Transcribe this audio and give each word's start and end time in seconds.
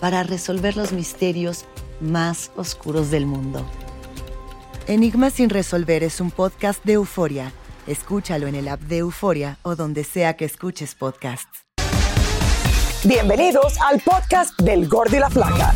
para 0.00 0.22
resolver 0.22 0.76
los 0.76 0.92
misterios 0.92 1.66
más 2.00 2.50
oscuros 2.56 3.10
del 3.10 3.26
mundo. 3.26 3.64
Enigmas 4.86 5.34
sin 5.34 5.50
resolver 5.50 6.02
es 6.02 6.20
un 6.20 6.30
podcast 6.30 6.82
de 6.84 6.94
euforia. 6.94 7.52
Escúchalo 7.86 8.46
en 8.46 8.54
el 8.54 8.68
app 8.68 8.80
de 8.80 8.98
Euforia 8.98 9.58
o 9.62 9.76
donde 9.76 10.04
sea 10.04 10.36
que 10.36 10.44
escuches 10.44 10.94
podcasts. 10.94 11.66
Bienvenidos 13.04 13.74
al 13.80 14.00
podcast 14.00 14.58
del 14.60 14.88
Gordo 14.88 15.16
y 15.16 15.20
la 15.20 15.30
Flaca. 15.30 15.74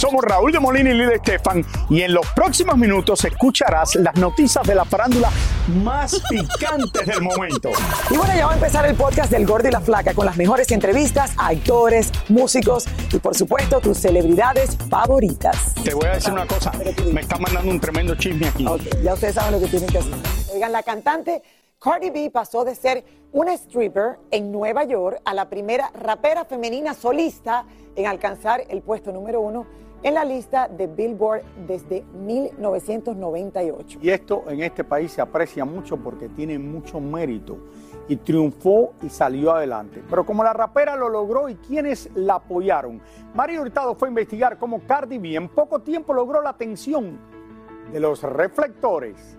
Somos 0.00 0.24
Raúl 0.24 0.50
de 0.50 0.58
Molina 0.58 0.92
y 0.92 0.94
Lidia 0.94 1.16
Estefan 1.16 1.62
y 1.90 2.00
en 2.00 2.14
los 2.14 2.26
próximos 2.28 2.74
minutos 2.78 3.22
escucharás 3.22 3.96
las 3.96 4.14
noticias 4.16 4.66
de 4.66 4.74
la 4.74 4.86
farándula 4.86 5.28
más 5.84 6.22
picantes 6.30 7.06
del 7.06 7.20
momento. 7.20 7.68
Y 8.10 8.16
bueno, 8.16 8.34
ya 8.34 8.46
va 8.46 8.52
a 8.52 8.54
empezar 8.54 8.86
el 8.86 8.94
podcast 8.94 9.30
del 9.30 9.44
Gordo 9.44 9.68
y 9.68 9.72
la 9.72 9.82
Flaca 9.82 10.14
con 10.14 10.24
las 10.24 10.38
mejores 10.38 10.72
entrevistas 10.72 11.34
a 11.36 11.48
actores, 11.48 12.10
músicos 12.30 12.86
y 13.12 13.18
por 13.18 13.36
supuesto 13.36 13.78
tus 13.80 13.98
celebridades 13.98 14.78
favoritas. 14.88 15.74
Te 15.84 15.92
voy 15.92 16.06
a 16.06 16.12
decir 16.12 16.32
una 16.32 16.46
cosa, 16.46 16.72
me 17.12 17.20
está 17.20 17.36
mandando 17.36 17.70
un 17.70 17.78
tremendo 17.78 18.14
chisme 18.14 18.48
aquí. 18.48 18.64
Ya 19.04 19.12
ustedes 19.12 19.34
saben 19.34 19.52
lo 19.52 19.60
que 19.60 19.66
tienen 19.66 19.90
que 19.90 19.98
hacer. 19.98 20.14
Oigan, 20.54 20.72
la 20.72 20.82
cantante 20.82 21.42
Cardi 21.78 22.08
B 22.08 22.30
pasó 22.30 22.64
de 22.64 22.74
ser 22.74 23.04
una 23.32 23.52
stripper 23.52 24.18
en 24.30 24.50
Nueva 24.50 24.84
York 24.84 25.20
a 25.26 25.34
la 25.34 25.50
primera 25.50 25.90
rapera 25.92 26.46
femenina 26.46 26.94
solista 26.94 27.66
en 27.96 28.06
alcanzar 28.06 28.64
el 28.70 28.80
puesto 28.80 29.12
número 29.12 29.42
uno 29.42 29.66
en 30.02 30.14
la 30.14 30.24
lista 30.24 30.68
de 30.68 30.86
Billboard 30.86 31.42
desde 31.66 32.02
1998. 32.14 33.98
Y 34.02 34.10
esto 34.10 34.44
en 34.48 34.62
este 34.62 34.84
país 34.84 35.12
se 35.12 35.20
aprecia 35.20 35.64
mucho 35.64 35.96
porque 35.96 36.28
tiene 36.28 36.58
mucho 36.58 37.00
mérito 37.00 37.58
y 38.08 38.16
triunfó 38.16 38.94
y 39.02 39.08
salió 39.08 39.52
adelante. 39.52 40.02
Pero 40.08 40.24
como 40.24 40.42
la 40.42 40.52
rapera 40.52 40.96
lo 40.96 41.08
logró 41.08 41.48
y 41.48 41.54
quienes 41.56 42.10
la 42.14 42.36
apoyaron, 42.36 43.00
Mario 43.34 43.62
Hurtado 43.62 43.94
fue 43.94 44.08
a 44.08 44.10
investigar 44.10 44.58
cómo 44.58 44.80
Cardi 44.86 45.18
B 45.18 45.34
en 45.34 45.48
poco 45.48 45.80
tiempo 45.80 46.14
logró 46.14 46.42
la 46.42 46.50
atención 46.50 47.18
de 47.92 48.00
los 48.00 48.22
reflectores. 48.22 49.36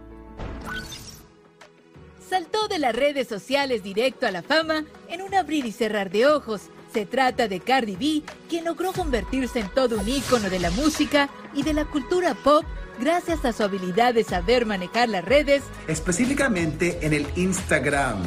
Saltó 2.19 2.69
de 2.69 2.79
las 2.79 2.95
redes 2.95 3.27
sociales 3.27 3.83
directo 3.83 4.25
a 4.25 4.31
la 4.31 4.41
fama 4.41 4.85
en 5.09 5.21
un 5.21 5.33
abrir 5.35 5.65
y 5.65 5.71
cerrar 5.73 6.09
de 6.09 6.27
ojos. 6.27 6.69
Se 6.93 7.05
trata 7.05 7.47
de 7.47 7.61
Cardi 7.61 7.95
B, 7.95 8.21
quien 8.49 8.65
logró 8.65 8.91
convertirse 8.91 9.59
en 9.59 9.69
todo 9.69 9.99
un 9.99 10.09
ícono 10.09 10.49
de 10.49 10.59
la 10.59 10.71
música 10.71 11.29
y 11.53 11.63
de 11.63 11.73
la 11.73 11.85
cultura 11.85 12.33
pop 12.33 12.65
gracias 12.99 13.45
a 13.45 13.53
su 13.53 13.63
habilidad 13.63 14.13
de 14.13 14.25
saber 14.25 14.65
manejar 14.65 15.07
las 15.07 15.23
redes, 15.23 15.63
específicamente 15.87 16.99
en 17.01 17.13
el 17.13 17.27
Instagram. 17.37 18.17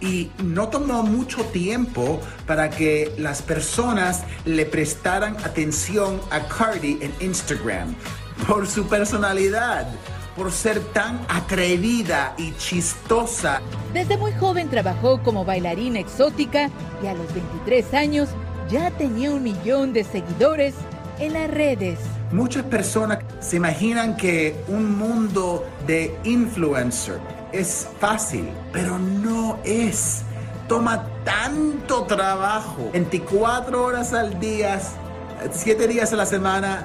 Y 0.00 0.30
no 0.44 0.68
tomó 0.68 1.02
mucho 1.02 1.44
tiempo 1.46 2.20
para 2.46 2.70
que 2.70 3.12
las 3.18 3.42
personas 3.42 4.22
le 4.44 4.66
prestaran 4.66 5.36
atención 5.38 6.20
a 6.30 6.46
Cardi 6.46 6.98
en 7.00 7.12
Instagram. 7.20 7.96
Por 8.46 8.68
su 8.68 8.86
personalidad 8.86 9.88
por 10.36 10.52
ser 10.52 10.80
tan 10.92 11.20
atrevida 11.28 12.34
y 12.36 12.52
chistosa. 12.56 13.60
Desde 13.92 14.16
muy 14.16 14.32
joven 14.32 14.68
trabajó 14.68 15.22
como 15.22 15.44
bailarina 15.44 15.98
exótica 15.98 16.70
y 17.02 17.06
a 17.06 17.14
los 17.14 17.32
23 17.32 17.94
años 17.94 18.28
ya 18.70 18.90
tenía 18.90 19.30
un 19.30 19.42
millón 19.42 19.92
de 19.92 20.04
seguidores 20.04 20.74
en 21.18 21.32
las 21.32 21.50
redes. 21.50 21.98
Muchas 22.32 22.64
personas 22.64 23.20
se 23.40 23.56
imaginan 23.56 24.16
que 24.16 24.56
un 24.68 24.98
mundo 24.98 25.64
de 25.86 26.18
influencer 26.24 27.18
es 27.52 27.88
fácil, 28.00 28.48
pero 28.72 28.98
no 28.98 29.58
es. 29.64 30.22
Toma 30.68 31.06
tanto 31.24 32.04
trabajo, 32.04 32.90
24 32.92 33.84
horas 33.84 34.12
al 34.12 34.38
día, 34.40 34.80
7 35.50 35.86
días 35.86 36.12
a 36.12 36.16
la 36.16 36.26
semana, 36.26 36.84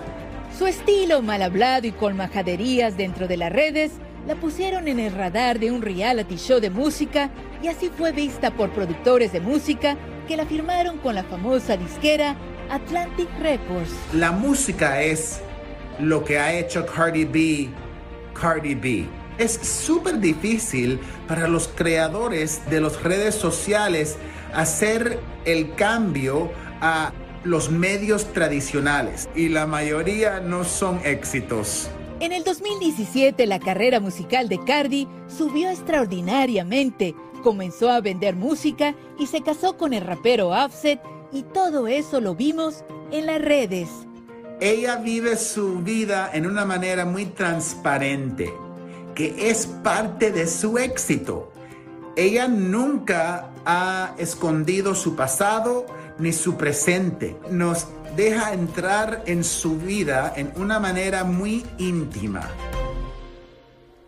su 0.58 0.68
estilo 0.68 1.22
mal 1.22 1.42
hablado 1.42 1.88
y 1.88 1.92
con 1.92 2.16
majaderías 2.18 2.98
dentro 2.98 3.28
de 3.28 3.38
las 3.38 3.52
redes 3.52 3.92
la 4.28 4.36
pusieron 4.36 4.88
en 4.88 5.00
el 5.00 5.14
radar 5.14 5.60
de 5.60 5.72
un 5.72 5.82
reality 5.82 6.36
show 6.36 6.60
de 6.60 6.70
música 6.70 7.30
y 7.64 7.68
así 7.68 7.90
fue 7.96 8.12
vista 8.12 8.52
por 8.52 8.70
productores 8.72 9.32
de 9.32 9.40
música 9.40 9.98
que 10.28 10.38
la 10.38 10.46
firmaron 10.46 10.98
con 11.00 11.16
la 11.16 11.24
famosa 11.24 11.78
disquera 11.78 12.36
Atlantic 12.70 13.28
Records. 13.40 13.92
La 14.14 14.32
música 14.32 15.02
es 15.02 15.42
lo 16.00 16.24
que 16.24 16.40
ha 16.40 16.54
hecho 16.54 16.86
Cardi 16.86 17.26
B, 17.26 17.70
Cardi 18.40 18.76
B. 18.76 19.06
Es 19.38 19.54
súper 19.54 20.20
difícil 20.20 21.00
para 21.28 21.48
los 21.48 21.68
creadores 21.68 22.62
de 22.70 22.82
las 22.82 23.02
redes 23.02 23.36
sociales 23.36 24.18
hacer 24.54 25.20
el 25.46 25.74
cambio 25.76 26.52
a 26.82 27.12
los 27.44 27.72
medios 27.72 28.32
tradicionales 28.34 29.30
y 29.36 29.50
la 29.50 29.66
mayoría 29.66 30.40
no 30.40 30.64
son 30.64 31.00
éxitos. 31.04 31.90
En 32.20 32.32
el 32.32 32.44
2017 32.44 33.48
la 33.48 33.60
carrera 33.60 34.00
musical 34.00 34.48
de 34.48 34.64
Cardi 34.64 35.08
subió 35.28 35.70
extraordinariamente. 35.70 37.16
Comenzó 37.42 37.90
a 37.90 38.02
vender 38.02 38.36
música 38.36 38.94
y 39.18 39.26
se 39.26 39.42
casó 39.42 39.76
con 39.76 39.94
el 39.94 40.06
rapero 40.06 40.50
Offset 40.50 41.02
y 41.32 41.42
todo 41.42 41.88
eso 41.88 42.22
lo 42.22 42.36
vimos 42.36 42.84
en 43.12 43.26
las 43.26 43.42
redes. 43.42 43.90
Ella 44.60 44.98
vive 44.98 45.38
su 45.38 45.80
vida 45.80 46.30
en 46.32 46.46
una 46.46 46.66
manera 46.66 47.06
muy 47.06 47.26
transparente, 47.26 48.54
que 49.16 49.50
es 49.50 49.66
parte 49.66 50.32
de 50.32 50.46
su 50.46 50.78
éxito. 50.78 51.52
Ella 52.16 52.48
nunca 52.48 53.50
ha 53.66 54.14
escondido 54.20 54.94
su 54.94 55.16
pasado 55.16 55.88
ni 56.22 56.32
su 56.32 56.56
presente. 56.56 57.36
Nos 57.50 57.88
deja 58.16 58.54
entrar 58.54 59.24
en 59.26 59.44
su 59.44 59.78
vida 59.78 60.34
en 60.36 60.54
una 60.56 60.80
manera 60.80 61.24
muy 61.24 61.66
íntima. 61.78 62.48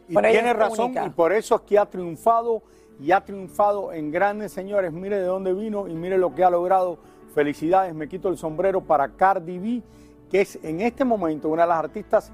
Y 0.07 0.15
tiene 0.15 0.54
razón 0.54 0.94
y 1.06 1.10
por 1.10 1.33
eso 1.33 1.56
es 1.56 1.62
que 1.62 1.80
ha 1.80 1.86
triunfado 1.86 2.62
y 3.00 3.12
ha 3.12 3.21
triunfado 3.21 3.92
en 3.92 4.12
grandes 4.12 4.51
señores. 4.51 4.94
Mire 4.94 5.18
de 5.18 5.25
dónde 5.25 5.54
vino 5.54 5.88
y 5.88 5.95
mire 5.95 6.18
lo 6.18 6.36
que 6.36 6.44
ha 6.44 6.50
logrado. 6.50 7.00
Felicidades, 7.33 7.95
me 7.95 8.07
quito 8.07 8.30
el 8.30 8.38
sombrero 8.38 8.81
para 8.81 9.09
Cardi 9.09 9.57
B, 9.57 9.81
que 10.30 10.42
es 10.42 10.59
en 10.62 10.81
este 10.81 11.04
momento 11.04 11.50
una 11.50 11.63
de 11.63 11.69
las 11.69 11.80
artistas 11.80 12.31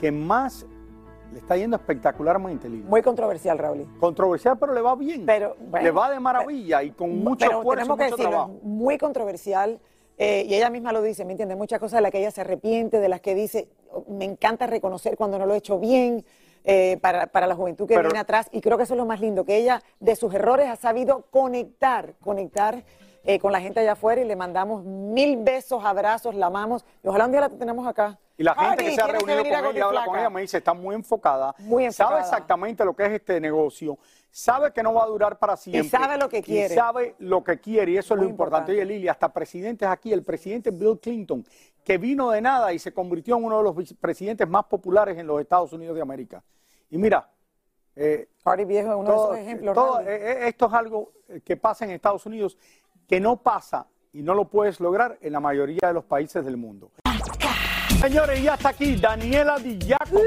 que 0.00 0.10
más 0.10 0.64
le 1.32 1.38
está 1.38 1.56
yendo 1.56 1.76
espectacularmente 1.76 2.68
lindo. 2.68 2.88
Muy 2.88 3.02
controversial, 3.02 3.58
Raúl. 3.58 3.86
Controversial, 3.98 4.58
pero 4.58 4.72
le 4.72 4.80
va 4.80 4.94
bien. 4.94 5.26
Pero, 5.26 5.56
le 5.80 5.90
va 5.90 6.10
de 6.10 6.20
maravilla 6.20 6.82
y 6.82 6.90
con 6.92 7.18
mucho 7.18 7.46
pero 7.46 7.58
esfuerzo, 7.58 7.96
tenemos 7.96 8.16
que 8.16 8.26
mucho 8.26 8.60
Muy 8.62 8.98
controversial. 8.98 9.78
Eh, 10.16 10.44
y 10.48 10.54
ella 10.54 10.68
misma 10.68 10.92
lo 10.92 11.00
dice, 11.00 11.24
¿me 11.24 11.32
entiende? 11.32 11.54
Muchas 11.54 11.78
cosas 11.78 11.98
de 11.98 12.02
las 12.02 12.10
que 12.10 12.18
ella 12.18 12.32
se 12.32 12.40
arrepiente, 12.40 12.98
de 12.98 13.08
las 13.08 13.20
que 13.20 13.36
dice, 13.36 13.68
oh, 13.92 14.04
me 14.08 14.24
encanta 14.24 14.66
reconocer 14.66 15.16
cuando 15.16 15.38
no 15.38 15.46
lo 15.46 15.54
he 15.54 15.58
hecho 15.58 15.78
bien, 15.78 16.24
eh, 16.64 16.98
para, 17.00 17.28
para, 17.28 17.46
la 17.46 17.54
juventud 17.54 17.86
que 17.86 17.96
viene 17.96 18.18
atrás. 18.18 18.48
Y 18.50 18.60
creo 18.60 18.76
que 18.76 18.82
eso 18.82 18.94
es 18.94 18.98
lo 18.98 19.06
más 19.06 19.20
lindo, 19.20 19.44
que 19.44 19.56
ella 19.56 19.80
de 20.00 20.16
sus 20.16 20.34
errores 20.34 20.66
ha 20.68 20.74
sabido 20.74 21.26
conectar, 21.30 22.14
conectar 22.20 22.82
eh, 23.28 23.38
con 23.38 23.52
la 23.52 23.60
gente 23.60 23.78
allá 23.80 23.92
afuera 23.92 24.22
y 24.22 24.24
le 24.24 24.36
mandamos 24.36 24.82
mil 24.82 25.36
besos, 25.36 25.84
abrazos, 25.84 26.34
la 26.34 26.46
amamos. 26.46 26.82
Y 27.04 27.08
ojalá 27.08 27.26
un 27.26 27.30
día 27.30 27.42
la 27.42 27.50
tenemos 27.50 27.86
acá. 27.86 28.18
Y 28.38 28.42
la 28.42 28.54
gente 28.54 28.82
que 28.82 28.94
se 28.94 29.02
ha 29.02 29.06
reunido 29.06 29.36
con 29.36 29.46
ella 29.46 29.70
y 29.74 29.80
habla 29.80 30.04
con 30.06 30.18
ella 30.18 30.30
me 30.30 30.40
dice, 30.40 30.56
está 30.56 30.72
muy 30.72 30.94
enfocada, 30.94 31.54
muy 31.58 31.84
enfocada, 31.84 32.08
sabe 32.08 32.20
exactamente 32.22 32.86
lo 32.86 32.96
que 32.96 33.04
es 33.04 33.12
este 33.12 33.38
negocio, 33.38 33.98
sabe 34.30 34.72
que 34.72 34.82
no 34.82 34.94
va 34.94 35.04
a 35.04 35.06
durar 35.08 35.38
para 35.38 35.58
siempre. 35.58 35.86
Y 35.86 35.90
sabe 35.90 36.16
lo 36.16 36.30
que 36.30 36.42
quiere. 36.42 36.72
Y 36.72 36.76
sabe 36.78 37.16
lo 37.18 37.44
que 37.44 37.60
quiere, 37.60 37.92
y 37.92 37.96
eso 37.98 38.14
es 38.14 38.20
lo 38.20 38.26
importante. 38.26 38.72
Oye, 38.72 38.86
Lili, 38.86 39.08
hasta 39.08 39.30
presidentes 39.30 39.86
aquí, 39.86 40.10
el 40.10 40.22
presidente 40.22 40.70
Bill 40.70 40.98
Clinton, 40.98 41.44
que 41.84 41.98
vino 41.98 42.30
de 42.30 42.40
nada 42.40 42.72
y 42.72 42.78
se 42.78 42.94
convirtió 42.94 43.36
en 43.36 43.44
uno 43.44 43.58
de 43.58 43.64
los 43.64 43.94
presidentes 44.00 44.48
más 44.48 44.64
populares 44.64 45.18
en 45.18 45.26
los 45.26 45.38
Estados 45.38 45.70
Unidos 45.74 45.96
de 45.96 46.00
América. 46.00 46.42
Y 46.88 46.96
mira, 46.96 47.28
eh, 47.94 48.28
Viejo 48.66 48.90
es 48.90 48.96
uno 48.96 49.10
de 49.10 49.16
esos 49.16 49.38
ejemplos. 49.38 49.74
Todo, 49.74 50.00
eh, 50.00 50.06
eh, 50.06 50.48
esto 50.48 50.66
es 50.66 50.72
algo 50.72 51.12
que 51.44 51.56
pasa 51.56 51.84
en 51.84 51.90
Estados 51.90 52.24
Unidos 52.24 52.56
que 53.08 53.18
no 53.18 53.36
pasa 53.36 53.86
y 54.12 54.22
no 54.22 54.34
lo 54.34 54.44
puedes 54.44 54.78
lograr 54.80 55.18
en 55.22 55.32
la 55.32 55.40
mayoría 55.40 55.88
de 55.88 55.94
los 55.94 56.04
países 56.04 56.44
del 56.44 56.56
mundo. 56.56 56.90
Señores, 58.00 58.42
ya 58.42 58.54
está 58.54 58.68
aquí 58.68 58.96
Daniela 58.96 59.58
Di 59.58 59.78
Giacomo. 59.78 60.20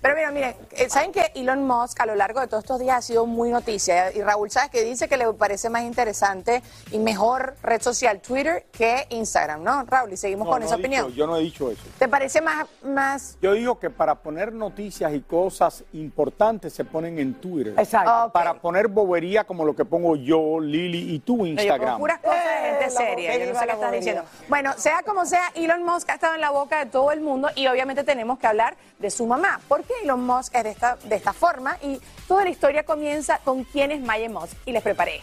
Pero 0.00 0.14
mira, 0.14 0.30
miren, 0.30 0.56
eh, 0.72 0.88
saben 0.88 1.12
que 1.12 1.32
Elon 1.34 1.66
Musk 1.66 2.00
a 2.00 2.06
lo 2.06 2.14
largo 2.14 2.40
de 2.40 2.46
todos 2.46 2.64
estos 2.64 2.80
días 2.80 2.98
ha 2.98 3.02
sido 3.02 3.26
muy 3.26 3.50
noticia. 3.50 4.12
Y 4.12 4.22
Raúl, 4.22 4.50
¿sabes 4.50 4.70
que 4.70 4.82
dice 4.82 5.08
que 5.08 5.16
le 5.16 5.32
parece 5.34 5.70
más 5.70 5.82
interesante 5.82 6.62
y 6.90 6.98
mejor 6.98 7.56
red 7.62 7.82
social 7.82 8.20
Twitter 8.20 8.66
que 8.72 9.06
Instagram, 9.10 9.62
¿no? 9.62 9.84
Raúl, 9.84 10.12
y 10.12 10.16
seguimos 10.16 10.48
con 10.48 10.62
esa 10.62 10.76
opinión. 10.76 11.12
yo 11.12 11.26
no 11.26 11.36
he 11.36 11.40
dicho 11.40 11.70
eso. 11.70 11.82
¿Te 11.98 12.08
parece 12.08 12.40
más, 12.40 12.66
más...? 12.82 13.36
Yo 13.42 13.52
digo 13.52 13.78
que 13.78 13.90
para 13.90 14.16
poner 14.16 14.52
noticias 14.52 15.12
y 15.12 15.20
cosas 15.20 15.84
importantes 15.92 16.72
se 16.72 16.84
ponen 16.84 17.18
en 17.18 17.34
Twitter. 17.34 17.74
Exacto. 17.78 18.30
Para 18.32 18.54
poner 18.54 18.88
bobería 18.88 19.44
como 19.44 19.64
lo 19.64 19.74
que 19.74 19.84
pongo 19.84 20.16
yo, 20.16 20.60
Lili 20.60 21.14
y 21.14 21.18
tú, 21.20 21.46
Instagram. 21.46 21.98
puras 21.98 22.20
cosas 22.20 22.44
de 22.44 22.68
gente 22.68 22.84
eh, 22.86 22.90
seria. 22.90 23.38
Yo 23.38 23.52
no 23.52 23.58
sé 23.58 23.66
qué 23.66 23.72
estás 23.72 23.92
diciendo. 23.92 24.24
Bueno, 24.48 24.72
sea 24.76 25.02
como 25.02 25.26
sea, 25.26 25.52
Elon 25.54 25.84
Musk 25.84 26.10
ha 26.10 26.14
estado 26.14 26.34
en 26.34 26.40
la 26.40 26.50
boca 26.50 26.84
de 26.84 26.90
todo 26.90 27.12
el 27.12 27.20
mundo 27.20 27.48
y 27.54 27.66
obviamente 27.66 28.04
tenemos 28.04 28.38
que 28.38 28.46
hablar 28.46 28.76
de 28.98 29.10
su 29.10 29.26
mamá. 29.26 29.60
¿Por 29.70 29.84
qué 29.84 29.94
Elon 30.02 30.26
Musk 30.26 30.52
es 30.56 30.64
de 30.64 30.70
esta, 30.70 30.96
de 30.96 31.14
esta 31.14 31.32
forma? 31.32 31.78
Y 31.80 32.00
toda 32.26 32.42
la 32.42 32.50
historia 32.50 32.82
comienza 32.82 33.38
con 33.44 33.62
quién 33.62 33.92
es 33.92 34.00
Maya 34.00 34.28
Musk. 34.28 34.56
Y 34.66 34.72
les 34.72 34.82
preparé. 34.82 35.20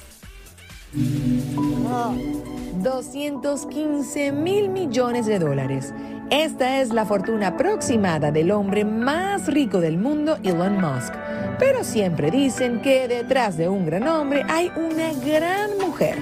215 2.82 4.32
mil 4.32 4.70
millones 4.70 5.26
de 5.26 5.40
dólares. 5.40 5.94
Esta 6.30 6.80
es 6.80 6.94
la 6.94 7.06
fortuna 7.06 7.48
aproximada 7.48 8.32
del 8.32 8.52
hombre 8.52 8.86
más 8.86 9.48
rico 9.48 9.82
del 9.82 9.98
mundo, 9.98 10.38
Elon 10.42 10.80
Musk. 10.80 11.14
Pero 11.60 11.84
siempre 11.84 12.32
dicen 12.32 12.82
que 12.82 13.10
detrás 13.10 13.58
de 13.58 13.68
un 13.68 13.86
gran 13.86 14.08
hombre 14.08 14.46
hay 14.48 14.72
una 14.78 15.12
gran 15.26 15.78
mujer. 15.78 16.20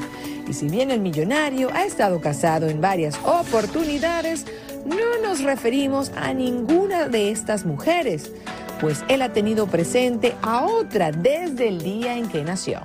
Y 0.47 0.53
si 0.53 0.67
bien 0.67 0.89
el 0.89 0.99
millonario 0.99 1.69
ha 1.75 1.85
estado 1.85 2.19
casado 2.19 2.69
en 2.69 2.81
varias 2.81 3.19
oportunidades, 3.23 4.47
no 4.85 5.19
nos 5.21 5.41
referimos 5.41 6.11
a 6.15 6.33
ninguna 6.33 7.09
de 7.09 7.31
estas 7.31 7.65
mujeres, 7.65 8.31
pues 8.79 9.03
él 9.09 9.21
ha 9.21 9.33
tenido 9.33 9.67
presente 9.67 10.35
a 10.41 10.65
otra 10.65 11.11
desde 11.11 11.67
el 11.67 11.81
día 11.81 12.15
en 12.17 12.29
que 12.29 12.43
nació. 12.43 12.81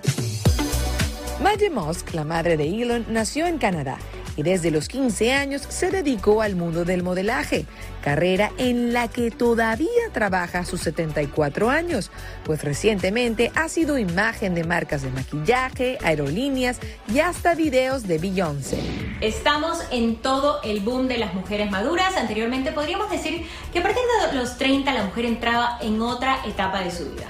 Maggie 1.43 1.71
Musk, 1.71 2.13
la 2.15 2.25
madre 2.25 2.57
de 2.57 2.69
Elon, 2.83 3.07
nació 3.09 3.47
en 3.47 3.59
Canadá 3.59 3.99
y 4.41 4.43
desde 4.43 4.71
los 4.71 4.89
15 4.89 5.35
años 5.35 5.61
se 5.69 5.91
dedicó 5.91 6.41
al 6.41 6.57
mundo 6.57 6.87
del 6.87 7.03
modelaje, 7.03 7.67
carrera 8.03 8.51
en 8.57 8.95
la 8.95 9.07
que 9.07 9.31
todavía 9.31 9.89
trabaja 10.15 10.61
a 10.61 10.65
sus 10.65 10.81
74 10.81 11.69
años, 11.69 12.11
pues 12.45 12.65
recientemente 12.65 13.53
ha 13.55 13.69
sido 13.69 13.99
imagen 13.99 14.55
de 14.55 14.65
marcas 14.65 15.03
de 15.03 15.11
maquillaje, 15.11 15.99
aerolíneas 16.03 16.79
y 17.13 17.19
hasta 17.19 17.55
videos 17.55 18.05
de 18.05 18.17
Beyoncé. 18.17 18.81
Estamos 19.21 19.79
en 19.91 20.17
todo 20.17 20.63
el 20.63 20.81
boom 20.81 21.07
de 21.07 21.19
las 21.19 21.35
mujeres 21.35 21.71
maduras. 21.71 22.17
Anteriormente 22.17 22.73
podríamos 22.73 23.11
decir 23.11 23.47
que 23.75 23.81
a 23.81 23.83
partir 23.83 24.03
de 24.31 24.39
los 24.39 24.57
30 24.57 24.91
la 24.95 25.05
mujer 25.05 25.27
entraba 25.27 25.77
en 25.83 26.01
otra 26.01 26.39
etapa 26.47 26.81
de 26.81 26.91
su 26.91 27.11
vida 27.11 27.27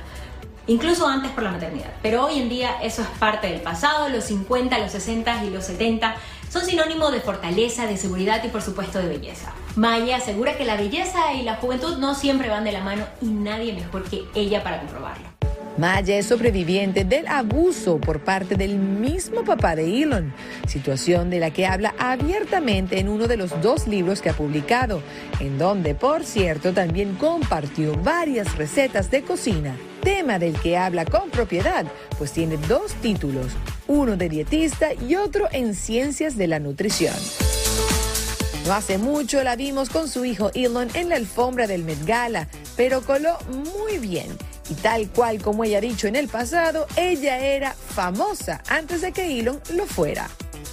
incluso 0.66 1.08
antes 1.08 1.32
por 1.32 1.42
la 1.42 1.50
maternidad. 1.50 1.90
Pero 2.00 2.26
hoy 2.26 2.38
en 2.38 2.48
día 2.48 2.80
eso 2.80 3.02
es 3.02 3.08
parte 3.18 3.48
del 3.48 3.60
pasado, 3.60 4.08
los 4.08 4.22
50, 4.24 4.78
los 4.78 4.92
60 4.92 5.44
y 5.44 5.50
los 5.50 5.64
70 5.64 6.14
son 6.50 6.66
sinónimo 6.66 7.10
de 7.10 7.20
fortaleza, 7.20 7.86
de 7.86 7.96
seguridad 7.96 8.42
y 8.44 8.48
por 8.48 8.60
supuesto 8.60 8.98
de 8.98 9.08
belleza. 9.08 9.52
Maya 9.76 10.16
asegura 10.16 10.56
que 10.56 10.64
la 10.64 10.76
belleza 10.76 11.32
y 11.32 11.42
la 11.42 11.56
juventud 11.56 11.98
no 11.98 12.14
siempre 12.14 12.48
van 12.48 12.64
de 12.64 12.72
la 12.72 12.82
mano 12.82 13.06
y 13.22 13.26
nadie 13.26 13.72
mejor 13.72 14.02
que 14.04 14.24
ella 14.34 14.62
para 14.62 14.80
comprobarlo. 14.80 15.30
Maya 15.78 16.18
es 16.18 16.26
sobreviviente 16.26 17.04
del 17.04 17.26
abuso 17.28 17.98
por 17.98 18.20
parte 18.20 18.56
del 18.56 18.76
mismo 18.76 19.44
papá 19.44 19.76
de 19.76 20.02
Elon, 20.02 20.34
situación 20.66 21.30
de 21.30 21.38
la 21.38 21.52
que 21.52 21.64
habla 21.66 21.94
abiertamente 21.98 22.98
en 22.98 23.08
uno 23.08 23.28
de 23.28 23.36
los 23.36 23.62
dos 23.62 23.86
libros 23.86 24.20
que 24.20 24.30
ha 24.30 24.34
publicado, 24.34 25.00
en 25.38 25.56
donde, 25.56 25.94
por 25.94 26.24
cierto, 26.24 26.72
también 26.72 27.14
compartió 27.14 27.94
varias 27.96 28.58
recetas 28.58 29.10
de 29.10 29.22
cocina, 29.22 29.76
tema 30.00 30.38
del 30.38 30.58
que 30.60 30.76
habla 30.76 31.04
con 31.04 31.30
propiedad, 31.30 31.84
pues 32.18 32.32
tiene 32.32 32.56
dos 32.68 32.94
títulos, 32.94 33.46
uno 33.86 34.16
de 34.16 34.28
dietista 34.28 34.94
y 34.94 35.16
otro 35.16 35.48
en 35.52 35.74
ciencias 35.74 36.36
de 36.36 36.46
la 36.46 36.58
nutrición. 36.58 37.14
No 38.66 38.74
hace 38.74 38.98
mucho 38.98 39.42
la 39.42 39.56
vimos 39.56 39.90
con 39.90 40.08
su 40.08 40.24
hijo 40.24 40.50
Elon 40.54 40.88
en 40.94 41.08
la 41.08 41.16
alfombra 41.16 41.66
del 41.66 41.84
Met 41.84 42.04
Gala, 42.04 42.48
pero 42.76 43.02
coló 43.02 43.38
muy 43.74 43.98
bien 43.98 44.28
y 44.68 44.74
tal 44.74 45.08
cual 45.08 45.42
como 45.42 45.64
ella 45.64 45.78
ha 45.78 45.80
dicho 45.80 46.06
en 46.06 46.16
el 46.16 46.28
pasado, 46.28 46.86
ella 46.96 47.38
era 47.38 47.72
famosa 47.74 48.62
antes 48.68 49.00
de 49.00 49.12
que 49.12 49.40
Elon 49.40 49.60
lo 49.74 49.86
fuera. 49.86 50.28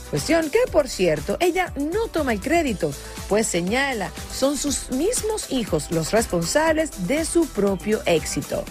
Cuestión 0.10 0.50
que, 0.50 0.60
por 0.72 0.88
cierto, 0.88 1.38
ella 1.40 1.74
no 1.76 2.08
toma 2.08 2.32
el 2.32 2.40
crédito, 2.40 2.92
pues 3.28 3.48
señala, 3.48 4.10
son 4.32 4.58
sus 4.58 4.90
mismos 4.92 5.52
hijos 5.52 5.92
los 5.92 6.12
responsables 6.12 7.08
de 7.08 7.26
su 7.26 7.46
propio 7.48 8.02
éxito. 8.06 8.64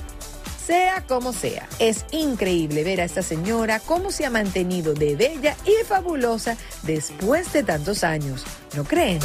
Sea 0.67 1.05
como 1.07 1.33
sea, 1.33 1.69
es 1.79 2.05
increíble 2.11 2.83
ver 2.83 3.01
a 3.01 3.05
esta 3.05 3.23
señora 3.23 3.79
cómo 3.79 4.11
se 4.11 4.27
ha 4.27 4.31
mantenido 4.31 4.95
de 4.95 5.15
bella 5.15 5.55
y 5.65 5.85
fabulosa 5.85 6.57
después 6.83 7.53
de 7.53 7.63
tantos 7.63 8.03
años. 8.03 8.45
¿No 8.75 8.83
creen? 8.83 9.21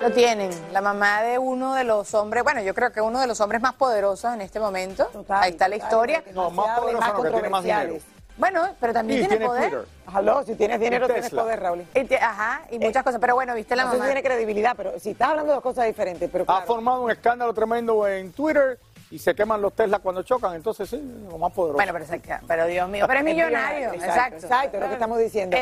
Lo 0.00 0.10
tienen, 0.10 0.50
la 0.72 0.80
mamá 0.80 1.22
de 1.22 1.38
uno 1.38 1.76
de 1.76 1.84
los 1.84 2.14
hombres, 2.14 2.42
bueno, 2.42 2.62
yo 2.62 2.74
creo 2.74 2.90
que 2.90 3.00
uno 3.00 3.20
de 3.20 3.28
los 3.28 3.40
hombres 3.40 3.62
más 3.62 3.74
poderosos 3.74 4.34
en 4.34 4.40
este 4.40 4.58
momento. 4.58 5.08
Ahí 5.28 5.52
está 5.52 5.68
la 5.68 5.76
historia. 5.76 6.24
No, 6.34 6.50
más 6.50 6.80
poderoso 6.80 7.06
no, 7.06 7.22
que 7.22 7.30
tiene 7.30 7.48
más 7.48 7.62
dinero. 7.62 7.94
Bueno, 8.38 8.74
pero 8.80 8.92
también 8.92 9.28
tiene, 9.28 9.46
poder. 9.46 9.84
Aló, 10.06 10.42
si 10.42 10.56
tienes 10.56 10.80
dinero, 10.80 11.06
tienes 11.06 11.30
poder, 11.30 11.60
Raúl. 11.60 11.86
ajá, 12.20 12.62
y 12.72 12.78
muchas 12.80 13.04
cosas. 13.04 13.20
Pero 13.20 13.34
bueno, 13.36 13.54
viste 13.54 13.76
la 13.76 13.84
no 13.84 13.92
mamá. 13.92 14.06
tiene 14.06 14.22
credibilidad, 14.22 14.74
pero 14.76 14.98
si 14.98 15.10
estás 15.10 15.28
hablando 15.28 15.52
de 15.52 15.54
dos 15.56 15.62
cosas 15.62 15.86
diferentes. 15.86 16.28
Pero 16.28 16.44
Ha 16.48 16.62
formado 16.62 17.02
un 17.02 17.10
escándalo 17.12 17.52
tremendo 17.54 18.08
en 18.08 18.32
Twitter 18.32 18.80
y 19.10 19.18
se 19.18 19.34
queman 19.34 19.60
los 19.60 19.74
Tesla 19.74 19.98
cuando 19.98 20.22
chocan, 20.22 20.54
entonces 20.54 20.88
sí, 20.88 20.96
lo 21.28 21.36
más 21.36 21.52
poderoso. 21.52 21.76
Bueno, 21.76 21.92
pero, 21.92 22.40
pero 22.46 22.66
Dios 22.66 22.88
mío, 22.88 23.06
pero 23.08 23.18
es 23.18 23.24
millonario. 23.34 23.92
Exacto, 23.92 24.36
exacto, 24.36 24.76
es 24.76 24.82
lo 24.82 24.88
que 24.88 24.94
estamos 24.94 25.18
diciendo. 25.18 25.56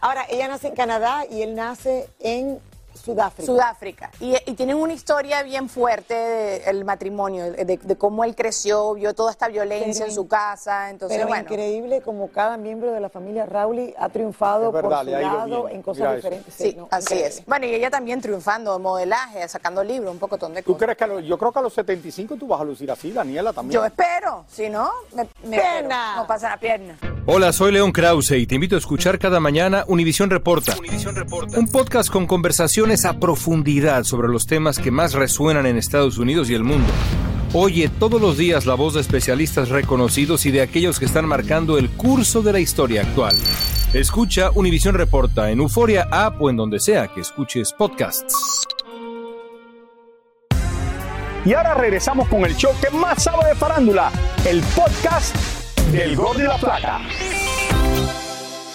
Ahora, 0.00 0.24
ella 0.28 0.48
nace 0.48 0.68
en 0.68 0.74
Canadá 0.74 1.24
y 1.28 1.42
él 1.42 1.54
nace 1.54 2.08
en 2.20 2.60
Sudáfrica. 2.94 3.46
Sudáfrica. 3.46 4.10
Y, 4.20 4.36
tienen 4.54 4.76
una 4.76 4.92
historia 4.92 5.42
bien 5.42 5.68
fuerte 5.68 6.14
del 6.14 6.84
matrimonio, 6.84 7.52
de, 7.52 7.78
cómo 7.98 8.24
él 8.24 8.34
creció, 8.34 8.94
vio 8.94 9.14
toda 9.14 9.30
esta 9.30 9.48
violencia 9.48 10.06
en 10.06 10.12
su 10.12 10.26
casa. 10.28 10.90
Entonces, 10.90 11.18
pero 11.18 11.36
increíble 11.36 12.00
como 12.02 12.28
cada 12.28 12.56
miembro 12.56 12.92
de 12.92 13.00
la 13.00 13.08
familia 13.08 13.46
Rauli 13.46 13.94
ha 13.98 14.08
triunfado 14.08 14.72
por 14.72 14.82
su 14.82 15.10
lado 15.10 15.68
en 15.68 15.82
cosas 15.82 16.16
diferentes. 16.16 16.54
Sí, 16.54 16.76
así 16.90 17.18
es. 17.18 17.44
Bueno, 17.46 17.66
y 17.66 17.74
ella 17.74 17.90
también 17.90 18.20
triunfando 18.20 18.76
en 18.76 18.82
modelaje, 18.82 19.46
sacando 19.48 19.82
libros, 19.82 20.12
un 20.12 20.18
poco 20.18 20.36
de 20.36 20.62
cosas. 20.62 20.64
¿Tú 20.64 20.76
crees 20.76 20.96
que 20.96 21.26
yo 21.26 21.38
creo 21.38 21.52
que 21.52 21.58
a 21.58 21.62
los 21.62 21.74
75 21.74 22.36
tú 22.36 22.46
vas 22.46 22.60
a 22.60 22.64
lucir 22.64 22.90
así, 22.90 23.12
Daniela 23.12 23.52
también? 23.52 23.80
Yo 23.80 23.84
espero, 23.84 24.44
si 24.48 24.68
no, 24.68 24.90
me, 25.14 25.28
no 25.82 26.26
pasa 26.26 26.50
la 26.50 26.56
pierna. 26.56 26.98
Hola, 27.24 27.52
soy 27.52 27.70
León 27.70 27.92
Krause 27.92 28.32
y 28.32 28.48
te 28.48 28.56
invito 28.56 28.74
a 28.74 28.80
escuchar 28.80 29.16
cada 29.20 29.38
mañana 29.38 29.84
Univisión 29.86 30.28
Reporta, 30.28 30.74
Reporta, 31.14 31.56
un 31.56 31.68
podcast 31.68 32.10
con 32.10 32.26
conversaciones 32.26 33.04
a 33.04 33.20
profundidad 33.20 34.02
sobre 34.02 34.26
los 34.26 34.48
temas 34.48 34.80
que 34.80 34.90
más 34.90 35.12
resuenan 35.12 35.66
en 35.66 35.76
Estados 35.76 36.18
Unidos 36.18 36.50
y 36.50 36.54
el 36.54 36.64
mundo. 36.64 36.92
Oye 37.52 37.88
todos 38.00 38.20
los 38.20 38.38
días 38.38 38.66
la 38.66 38.74
voz 38.74 38.94
de 38.94 39.02
especialistas 39.02 39.68
reconocidos 39.68 40.46
y 40.46 40.50
de 40.50 40.62
aquellos 40.62 40.98
que 40.98 41.04
están 41.04 41.26
marcando 41.26 41.78
el 41.78 41.90
curso 41.90 42.42
de 42.42 42.54
la 42.54 42.58
historia 42.58 43.02
actual. 43.02 43.36
Escucha 43.94 44.50
Univisión 44.52 44.96
Reporta 44.96 45.52
en 45.52 45.60
Euforia 45.60 46.08
App 46.10 46.42
o 46.42 46.50
en 46.50 46.56
donde 46.56 46.80
sea 46.80 47.06
que 47.06 47.20
escuches 47.20 47.72
podcasts. 47.72 48.66
Y 51.44 51.54
ahora 51.54 51.74
regresamos 51.74 52.26
con 52.28 52.44
el 52.44 52.56
show 52.56 52.72
que 52.80 52.90
más 52.96 53.22
sabe 53.22 53.48
de 53.48 53.54
farándula, 53.54 54.10
el 54.44 54.60
podcast 54.74 55.61
del 55.92 56.16
Gol 56.16 56.38
de 56.38 56.44
la 56.44 56.56
Plata. 56.56 57.00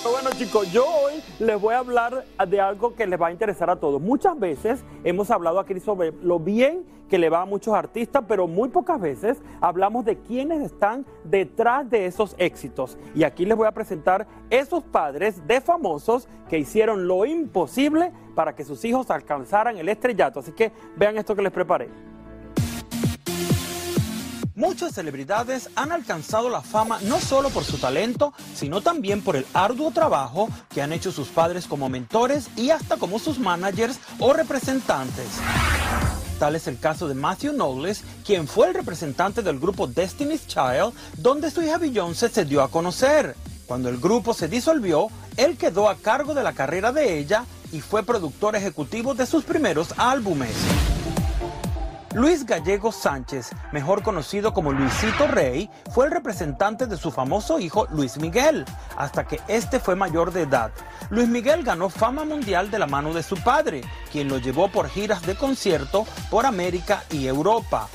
Bueno 0.04 0.30
chicos, 0.38 0.72
yo 0.72 0.86
hoy 0.86 1.14
les 1.40 1.60
voy 1.60 1.74
a 1.74 1.80
hablar 1.80 2.26
de 2.48 2.62
algo 2.62 2.94
que 2.94 3.08
les 3.08 3.20
va 3.20 3.28
a 3.28 3.32
interesar 3.32 3.72
a 3.72 3.76
todos. 3.78 4.00
Muchas 4.00 4.38
veces 4.40 4.84
hemos 5.04 5.32
hablado 5.32 5.60
aquí 5.60 5.80
sobre 5.80 6.12
lo 6.22 6.40
bien 6.40 6.86
que 7.10 7.18
le 7.18 7.30
va 7.30 7.42
a 7.42 7.46
muchos 7.46 7.74
artistas, 7.74 8.24
pero 8.28 8.48
muy 8.48 8.70
pocas 8.70 9.02
veces 9.02 9.42
hablamos 9.62 10.06
de 10.06 10.18
quienes 10.20 10.62
están 10.62 11.06
detrás 11.24 11.90
de 11.90 12.06
esos 12.06 12.36
éxitos. 12.38 13.00
Y 13.16 13.24
aquí 13.24 13.46
les 13.46 13.58
voy 13.58 13.66
a 13.66 13.72
presentar 13.72 14.28
esos 14.52 14.84
padres 14.84 15.46
de 15.48 15.60
famosos 15.60 16.28
que 16.48 16.60
hicieron 16.60 17.08
lo 17.08 17.26
imposible 17.26 18.12
para 18.36 18.54
que 18.56 18.64
sus 18.64 18.86
hijos 18.86 19.10
alcanzaran 19.10 19.78
el 19.78 19.90
estrellato. 19.90 20.42
Así 20.42 20.52
que 20.52 20.72
vean 20.96 21.18
esto 21.18 21.36
que 21.36 21.42
les 21.42 21.52
preparé. 21.52 21.90
Muchas 24.58 24.96
celebridades 24.96 25.70
han 25.76 25.92
alcanzado 25.92 26.50
la 26.50 26.64
fama 26.64 26.98
no 27.04 27.20
solo 27.20 27.52
por 27.52 27.64
su 27.64 27.78
talento, 27.78 28.34
sino 28.56 28.82
también 28.82 29.22
por 29.22 29.36
el 29.36 29.46
arduo 29.54 29.92
trabajo 29.92 30.50
que 30.74 30.82
han 30.82 30.92
hecho 30.92 31.12
sus 31.12 31.28
padres 31.28 31.68
como 31.68 31.90
mentores 31.90 32.48
y 32.56 32.72
hasta 32.72 32.98
como 32.98 33.20
sus 33.20 33.38
managers 33.38 34.00
o 34.18 34.34
representantes. 34.34 35.28
Tal 36.40 36.56
es 36.56 36.66
el 36.66 36.80
caso 36.80 37.08
de 37.08 37.14
Matthew 37.14 37.54
Knowles, 37.54 38.04
quien 38.26 38.48
fue 38.48 38.70
el 38.70 38.74
representante 38.74 39.44
del 39.44 39.60
grupo 39.60 39.86
Destiny's 39.86 40.48
Child, 40.48 40.92
donde 41.18 41.52
su 41.52 41.62
hija 41.62 41.78
Beyoncé 41.78 42.28
se 42.30 42.44
dio 42.44 42.64
a 42.64 42.72
conocer. 42.72 43.36
Cuando 43.68 43.90
el 43.90 44.00
grupo 44.00 44.34
se 44.34 44.48
disolvió, 44.48 45.10
él 45.36 45.56
quedó 45.56 45.88
a 45.88 45.98
cargo 45.98 46.34
de 46.34 46.42
la 46.42 46.54
carrera 46.54 46.92
de 46.92 47.20
ella 47.20 47.46
y 47.72 47.82
fue 47.82 48.02
productor 48.02 48.56
ejecutivo 48.56 49.14
de 49.14 49.28
sus 49.28 49.44
primeros 49.44 49.94
álbumes. 49.98 50.56
Luis 52.18 52.48
Gallego 52.48 52.92
Sánchez, 52.92 53.52
mejor 53.72 54.02
conocido 54.02 54.52
como 54.52 54.72
Luisito 54.72 55.28
Rey, 55.28 55.70
fue 55.92 56.08
el 56.08 56.12
representante 56.12 56.88
de 56.88 56.98
su 56.98 57.12
famoso 57.12 57.60
hijo 57.60 57.86
Luis 57.92 58.18
Miguel, 58.18 58.66
hasta 58.98 59.28
que 59.28 59.40
este 59.48 59.80
fue 59.80 59.96
mayor 59.96 60.34
de 60.34 60.42
edad. 60.42 60.72
Luis 61.12 61.30
Miguel 61.30 61.62
ganó 61.62 61.90
fama 61.90 62.26
mundial 62.26 62.72
de 62.72 62.80
la 62.80 62.88
mano 62.88 63.14
de 63.14 63.22
su 63.22 63.36
padre, 63.36 63.82
quien 64.12 64.30
lo 64.30 64.40
llevó 64.40 64.68
por 64.68 64.90
giras 64.90 65.28
de 65.28 65.36
concierto 65.36 66.08
por 66.32 66.48
América 66.48 67.04
y 67.12 67.28
Europa. 67.28 67.88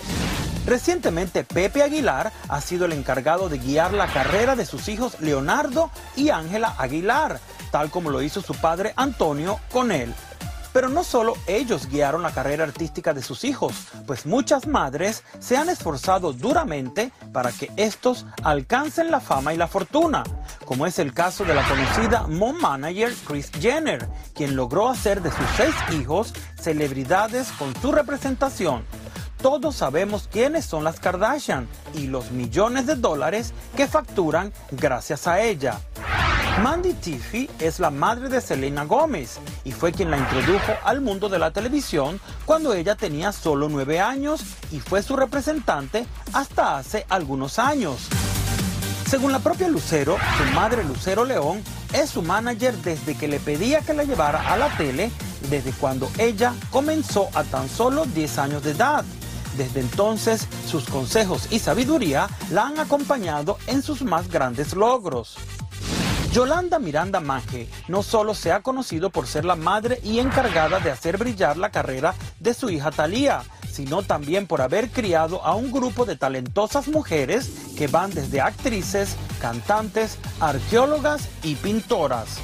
Recientemente, 0.67 1.43
Pepe 1.43 1.83
Aguilar 1.83 2.31
ha 2.49 2.61
sido 2.61 2.85
el 2.85 2.93
encargado 2.93 3.49
de 3.49 3.59
guiar 3.59 3.93
la 3.93 4.07
carrera 4.07 4.55
de 4.55 4.67
sus 4.67 4.87
hijos 4.87 5.21
Leonardo 5.21 5.91
y 6.15 6.31
Ángela 6.31 6.77
Aguilar, 6.79 7.41
tal 7.73 7.91
como 7.91 8.09
lo 8.09 8.23
hizo 8.23 8.41
su 8.41 8.55
padre 8.55 8.93
Antonio 8.95 9.59
con 9.73 9.91
él. 9.91 10.15
Pero 10.73 10.89
no 10.89 11.05
solo 11.05 11.35
ellos 11.47 11.89
guiaron 11.89 12.23
la 12.23 12.33
carrera 12.33 12.65
artística 12.65 13.13
de 13.13 13.23
sus 13.23 13.45
hijos, 13.45 13.75
pues 14.07 14.27
muchas 14.27 14.67
madres 14.67 15.23
se 15.39 15.57
han 15.57 15.69
esforzado 15.69 16.33
duramente 16.33 17.13
para 17.33 17.53
que 17.53 17.71
estos 17.77 18.27
alcancen 18.43 19.11
la 19.11 19.21
fama 19.21 19.53
y 19.53 19.57
la 19.57 19.69
fortuna, 19.69 20.23
como 20.65 20.87
es 20.87 20.99
el 20.99 21.13
caso 21.13 21.45
de 21.45 21.55
la 21.55 21.67
conocida 21.69 22.27
mom 22.27 22.57
manager 22.61 23.13
Kris 23.27 23.51
Jenner, 23.61 24.09
quien 24.35 24.57
logró 24.57 24.89
hacer 24.89 25.23
de 25.23 25.31
sus 25.31 25.47
seis 25.57 25.75
hijos 25.93 26.33
celebridades 26.59 27.49
con 27.53 27.75
su 27.81 27.93
representación. 27.93 28.85
Todos 29.43 29.75
sabemos 29.75 30.29
quiénes 30.31 30.65
son 30.65 30.85
las 30.85 31.01
Kardashian 31.01 31.67
y 31.95 32.07
los 32.07 32.31
millones 32.31 32.87
de 32.87 32.95
dólares 32.95 33.53
que 33.77 33.89
facturan 33.89 34.53
gracias 34.71 35.27
a 35.27 35.41
ella. 35.41 35.81
Mandy 36.61 36.93
Tiffy 36.93 37.49
es 37.59 37.81
la 37.81 37.91
madre 37.91 38.29
de 38.29 38.41
Selena 38.41 38.85
Gómez 38.85 39.39
y 39.65 39.73
fue 39.73 39.91
quien 39.91 40.11
la 40.11 40.19
introdujo 40.19 40.73
al 40.85 41.01
mundo 41.01 41.29
de 41.29 41.39
la 41.39 41.51
televisión 41.51 42.21
cuando 42.45 42.75
ella 42.75 42.95
tenía 42.95 43.33
solo 43.33 43.69
nueve 43.69 44.01
años 44.01 44.43
y 44.71 44.79
fue 44.79 45.03
su 45.03 45.17
representante 45.17 46.07
hasta 46.33 46.77
hace 46.77 47.07
algunos 47.09 47.59
años. 47.59 48.09
Según 49.09 49.33
la 49.33 49.39
propia 49.39 49.69
Lucero, 49.69 50.19
su 50.37 50.55
madre 50.55 50.85
Lucero 50.85 51.25
León 51.25 51.63
es 51.93 52.11
su 52.11 52.23
manager 52.23 52.77
desde 52.77 53.17
que 53.17 53.29
le 53.29 53.41
pedía 53.41 53.81
que 53.81 53.95
la 53.95 54.05
llevara 54.05 54.53
a 54.53 54.57
la 54.57 54.69
tele 54.77 55.11
desde 55.49 55.73
cuando 55.73 56.09
ella 56.19 56.53
comenzó 56.71 57.29
a 57.35 57.45
tan 57.45 57.69
solo 57.69 58.05
10 58.05 58.39
años 58.39 58.63
de 58.63 58.73
edad. 58.73 59.05
Desde 59.57 59.81
entonces, 59.81 60.47
sus 60.67 60.85
consejos 60.85 61.49
y 61.51 61.59
sabiduría 61.59 62.29
la 62.51 62.67
han 62.67 62.79
acompañado 62.79 63.59
en 63.67 63.83
sus 63.83 64.03
más 64.03 64.29
grandes 64.29 64.75
logros. 64.75 65.37
Yolanda 66.33 66.79
Miranda 66.79 67.21
Maje 67.21 67.69
no 67.89 68.03
solo 68.03 68.35
se 68.35 68.53
ha 68.53 68.63
conocido 68.63 69.11
por 69.11 69.27
ser 69.27 69.45
la 69.45 69.55
madre 69.55 70.01
y 70.03 70.19
encargada 70.19 70.81
de 70.81 70.91
hacer 70.91 71.19
brillar 71.19 71.59
la 71.59 71.71
carrera 71.71 72.15
de 72.41 72.55
su 72.55 72.71
hija 72.71 72.91
Thalía, 72.91 73.43
sino 73.71 74.03
también 74.03 74.47
por 74.47 74.63
haber 74.63 74.89
criado 74.89 75.45
a 75.45 75.55
un 75.55 75.71
grupo 75.71 76.07
de 76.07 76.17
talentosas 76.17 76.89
mujeres 76.89 77.51
que 77.77 77.87
van 77.87 78.15
desde 78.15 78.41
actrices, 78.41 79.15
cantantes, 79.43 80.17
arqueólogas 80.41 81.29
y 81.43 81.57
pintoras. 81.57 82.39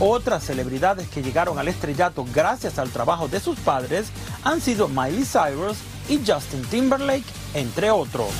Otras 0.00 0.42
celebridades 0.42 1.08
que 1.08 1.22
llegaron 1.22 1.60
al 1.60 1.68
estrellato 1.68 2.26
gracias 2.34 2.80
al 2.80 2.90
trabajo 2.90 3.28
de 3.28 3.38
sus 3.38 3.60
padres 3.60 4.08
han 4.42 4.60
sido 4.60 4.88
Miley 4.88 5.24
Cyrus 5.24 5.78
y 6.08 6.18
Justin 6.26 6.62
Timberlake, 6.62 7.26
entre 7.54 7.92
otros. 7.92 8.30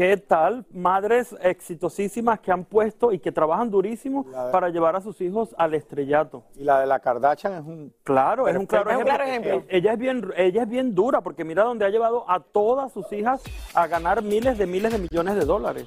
¿Qué 0.00 0.16
tal? 0.16 0.64
Madres 0.72 1.36
exitosísimas 1.42 2.40
que 2.40 2.50
han 2.50 2.64
puesto 2.64 3.12
y 3.12 3.18
que 3.18 3.32
trabajan 3.32 3.70
durísimo 3.70 4.24
para 4.50 4.70
llevar 4.70 4.96
a 4.96 5.02
sus 5.02 5.20
hijos 5.20 5.54
al 5.58 5.74
estrellato. 5.74 6.42
Y 6.56 6.64
la 6.64 6.80
de 6.80 6.86
la 6.86 7.00
Kardashian 7.00 7.52
es 7.52 7.60
un 7.66 7.92
claro, 8.02 8.48
es 8.48 8.56
un 8.56 8.64
claro, 8.64 8.88
ejemplo. 8.92 9.62
Ella 9.68 9.92
es 9.92 9.98
bien, 9.98 10.32
ella 10.38 10.62
es 10.62 10.68
bien 10.70 10.94
dura 10.94 11.20
porque 11.20 11.44
mira 11.44 11.64
dónde 11.64 11.84
ha 11.84 11.90
llevado 11.90 12.24
a 12.30 12.40
todas 12.40 12.94
sus 12.94 13.12
hijas 13.12 13.42
a 13.74 13.86
ganar 13.88 14.22
miles 14.22 14.56
de 14.56 14.66
miles 14.66 14.90
de 14.90 15.00
millones 15.00 15.34
de 15.34 15.44
dólares. 15.44 15.86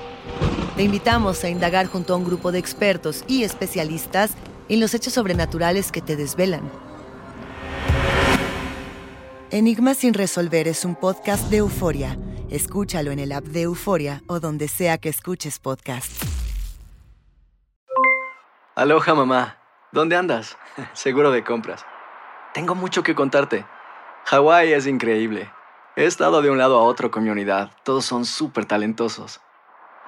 te 0.75 0.83
invitamos 0.83 1.43
a 1.43 1.49
indagar 1.49 1.87
junto 1.87 2.13
a 2.13 2.17
un 2.17 2.25
grupo 2.25 2.51
de 2.51 2.59
expertos 2.59 3.23
y 3.27 3.43
especialistas 3.43 4.31
en 4.69 4.79
los 4.79 4.93
hechos 4.93 5.13
sobrenaturales 5.13 5.91
que 5.91 6.01
te 6.01 6.15
desvelan. 6.15 6.69
Enigma 9.49 9.93
sin 9.93 10.13
resolver 10.13 10.69
es 10.69 10.85
un 10.85 10.95
podcast 10.95 11.49
de 11.49 11.57
euforia. 11.57 12.17
Escúchalo 12.49 13.11
en 13.11 13.19
el 13.19 13.33
app 13.33 13.43
de 13.43 13.63
Euforia 13.63 14.23
o 14.27 14.39
donde 14.39 14.67
sea 14.67 14.97
que 14.97 15.09
escuches 15.09 15.59
podcast. 15.59 16.11
Aloha 18.75 19.13
mamá, 19.13 19.57
¿dónde 19.91 20.15
andas? 20.15 20.57
Seguro 20.93 21.31
de 21.31 21.43
compras. 21.43 21.85
Tengo 22.53 22.75
mucho 22.75 23.03
que 23.03 23.13
contarte. 23.13 23.65
Hawái 24.25 24.71
es 24.71 24.87
increíble. 24.87 25.51
He 25.97 26.05
estado 26.05 26.41
de 26.41 26.49
un 26.49 26.57
lado 26.57 26.79
a 26.79 26.83
otro 26.83 27.11
con 27.11 27.23
mi 27.23 27.29
unidad. 27.29 27.71
Todos 27.83 28.05
son 28.05 28.23
súper 28.23 28.65
talentosos. 28.65 29.41